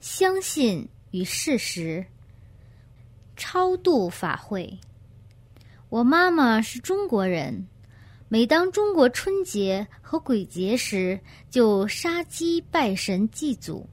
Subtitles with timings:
[0.00, 2.04] 相信与事实。
[3.36, 4.78] 超度法会。
[5.90, 7.66] 我妈妈是中国人，
[8.28, 11.20] 每当中国春节和鬼节时，
[11.50, 13.86] 就杀鸡拜神祭祖。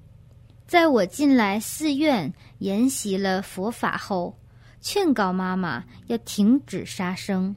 [0.65, 4.37] 在我进来寺院研习了佛法后，
[4.79, 7.55] 劝告妈妈要停止杀生，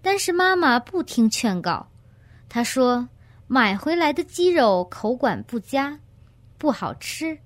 [0.00, 1.86] 但是妈妈不听劝告，
[2.48, 3.08] 她说
[3.46, 5.98] 买回来的鸡肉口感不佳，
[6.56, 7.38] 不好吃。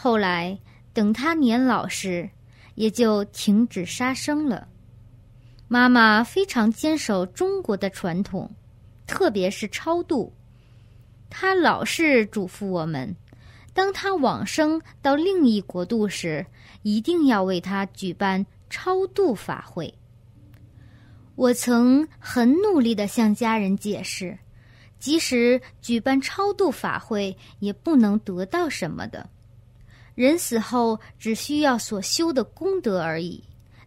[0.00, 0.56] 后来
[0.92, 2.30] 等他年老时，
[2.76, 4.68] 也就停止杀生了。
[5.66, 8.48] 妈妈非常坚守中国的传统，
[9.08, 10.32] 特别是超度，
[11.28, 13.12] 她老是嘱咐我们。
[13.74, 16.46] 当他往生到另一国度时，
[16.82, 19.92] 一定要为他举办超度法会。
[21.34, 24.38] 我曾很努力的向家人解释，
[25.00, 29.28] 即使举办超度法会，也不能得到什么的。
[30.18, 33.44] 人死后只需要所修的功德而已。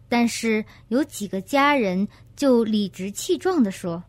[0.08, 4.02] 但是有几个家人就理直气壮地说：“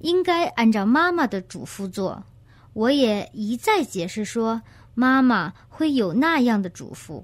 [0.00, 2.24] 应该按照妈妈的嘱咐做。”
[2.72, 4.62] 我也一再解释说。
[4.98, 7.22] 妈妈会有那样的嘱咐，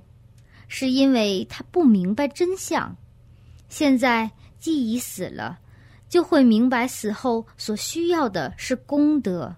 [0.69, 2.95] 是因为她不明白真相。
[3.71, 5.59] 现在既已死了，
[6.07, 9.57] 就会明白死后所需要的是功德。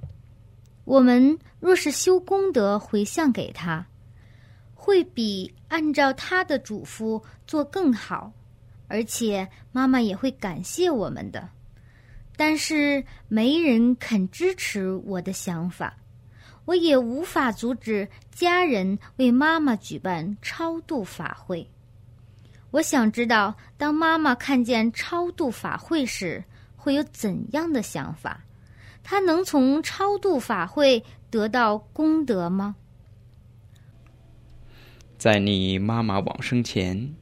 [0.84, 3.84] 我们若是修功德回向给他，
[4.84, 8.30] 会比按照他的嘱咐做更好，
[8.86, 11.48] 而且妈妈也会感谢我们的。
[12.36, 15.96] 但是没人肯支持我的想法。
[16.66, 21.66] 我也无法阻止家人为妈妈举办超度法会。
[22.70, 26.44] 我想知道，当妈妈看见超度法会时，
[26.76, 28.38] 会有怎样的想法？
[29.02, 32.76] 她能从超度法会得到功德吗？
[35.16, 37.14] 在你妈妈往生前，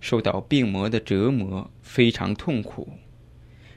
[0.00, 2.88] 受到病魔的折磨，非常痛苦。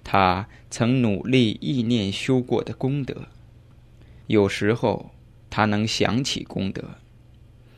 [0.03, 3.27] 她曾努力意念修过的功德。
[4.27, 5.11] 有时候，
[5.49, 6.95] 他能想起功德，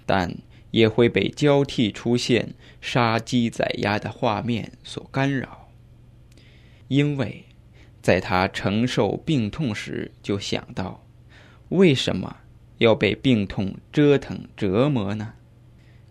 [0.05, 0.37] 但
[0.71, 5.69] 也会被交替出现杀鸡宰鸭的画面所干扰。
[6.87, 7.45] 因为，
[8.01, 11.05] 在他承受病痛时，就想到：
[11.69, 12.37] 为什么
[12.77, 15.33] 要被病痛折腾折磨呢？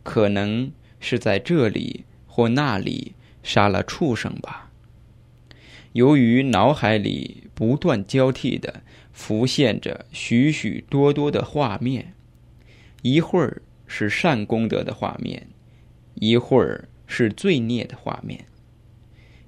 [0.06, 4.71] 可能是在这里或那里杀了畜生吧。
[5.93, 8.83] 由于脑海里不断交替的。
[9.17, 12.12] 浮现着许许多多的画面，
[13.00, 15.49] 一会儿是善功德的画面，
[16.17, 18.44] 一会儿是罪孽的画面，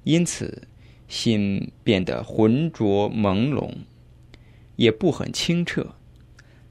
[0.05, 0.67] 因此
[1.07, 3.75] 心变得浑浊朦胧，
[4.77, 5.95] 也不很清澈。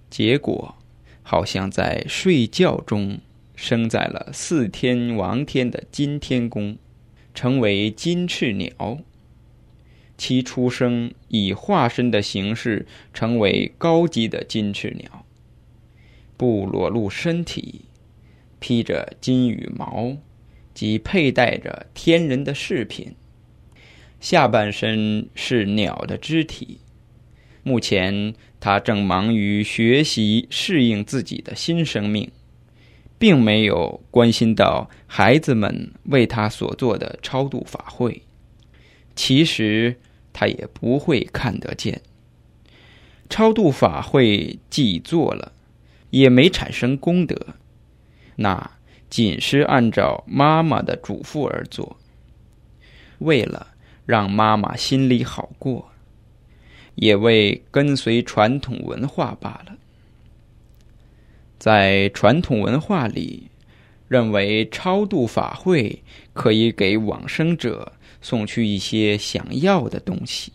[0.09, 0.75] 结果
[1.21, 3.19] 好像在睡觉中
[3.57, 6.77] 生在了四天王天的金天宫，
[7.33, 8.99] 成为金翅鸟。
[10.17, 15.25] 其出生以化身的形式成为高级的金翅鸟，
[16.35, 17.81] 不裸露身体，
[18.59, 20.17] 披着金羽毛，
[20.73, 23.15] 及佩戴着天人的饰品。
[24.19, 26.79] 下半身是鸟的肢体。
[27.61, 32.31] 目前，他正忙于学习适应自己的新生命，
[33.17, 38.23] 并没有关心到孩子们为他所做的超度法会。
[39.15, 39.97] 其实。
[40.39, 41.99] 他也不会看得见。
[43.27, 45.51] 超度法会既做了，
[46.11, 47.35] 也没产生功德，
[48.35, 48.69] 那
[49.09, 51.97] 仅是按照妈妈的嘱咐而做，
[53.17, 53.69] 为了
[54.05, 55.89] 让妈妈心里好过，
[56.93, 59.75] 也为跟随传统文化罢了。
[61.57, 63.49] 在传统文化里，
[64.07, 66.03] 认为超度法会
[66.33, 67.93] 可以给往生者。
[68.19, 70.51] 送去一些想要的东西。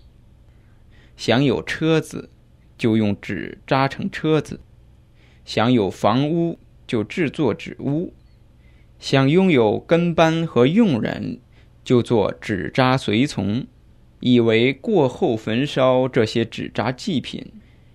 [1.16, 2.28] 想有车子，
[2.76, 4.56] 就用纸扎成车子；
[5.44, 8.12] 想有房屋，就制作纸屋；
[8.98, 11.38] 想拥有跟班和佣人，
[11.84, 13.64] 就做纸扎随从。
[14.18, 17.46] 以为过后焚烧这些纸扎祭品，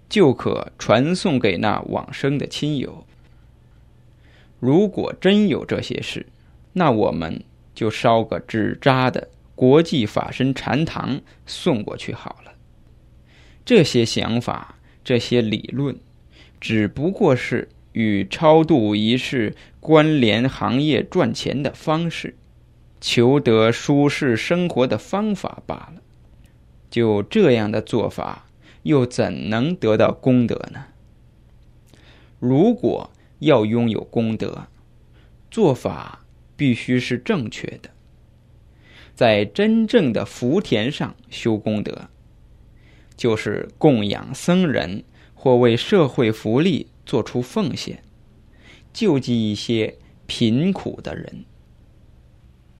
[0.09, 3.05] 就可传送给那往生的亲友。
[4.59, 6.25] 如果真有这些事，
[6.73, 7.43] 那我们
[7.75, 9.27] 就烧个纸扎的。
[9.55, 12.53] 国际法身禅堂送过去好了。
[13.65, 15.97] 这些想法、这些理论，
[16.61, 22.35] 只不过是与超度仪式关联行业赚钱的方式，
[23.01, 26.01] 求得舒适生活的方法罢了。
[26.91, 28.46] 就这样的做法，
[28.87, 30.85] 又怎能得到功德呢？
[32.39, 34.67] 如果要拥有功德，
[35.51, 36.25] 做法
[36.55, 37.89] 必须是正确的，
[39.13, 42.07] 在真正的福田上修功德，
[43.17, 45.03] 就是供养僧人
[45.35, 48.01] 或为社会福利做出奉献，
[48.93, 51.43] 救济一些贫苦的人。